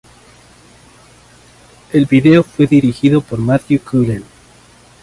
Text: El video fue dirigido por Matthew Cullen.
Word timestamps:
El 1.93 2.07
video 2.07 2.41
fue 2.41 2.65
dirigido 2.65 3.21
por 3.21 3.37
Matthew 3.37 3.81
Cullen. 3.81 4.23